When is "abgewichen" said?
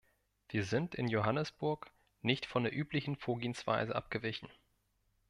3.93-4.49